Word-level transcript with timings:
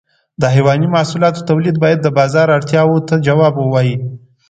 د 0.41 0.43
حيواني 0.53 0.87
محصولاتو 0.95 1.45
تولید 1.49 1.75
باید 1.83 1.99
د 2.03 2.07
بازار 2.17 2.47
اړتیاو 2.57 2.97
ته 3.07 3.13
ځواب 3.27 3.53
ووایي. 3.57 3.95